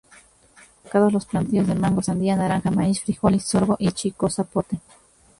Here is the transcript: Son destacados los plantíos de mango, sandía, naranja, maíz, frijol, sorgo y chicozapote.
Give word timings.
Son 0.01 0.83
destacados 0.83 1.13
los 1.13 1.25
plantíos 1.27 1.67
de 1.67 1.75
mango, 1.75 2.01
sandía, 2.01 2.35
naranja, 2.35 2.71
maíz, 2.71 3.03
frijol, 3.03 3.39
sorgo 3.39 3.75
y 3.77 3.91
chicozapote. 3.91 4.79